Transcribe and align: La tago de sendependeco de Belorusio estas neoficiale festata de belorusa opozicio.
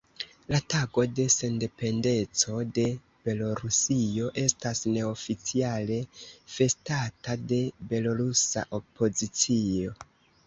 La 0.51 0.59
tago 0.73 1.01
de 1.17 1.23
sendependeco 1.33 2.61
de 2.77 2.85
Belorusio 3.27 4.31
estas 4.43 4.81
neoficiale 4.95 5.97
festata 6.55 7.35
de 7.53 7.63
belorusa 7.93 8.65
opozicio. 8.79 9.95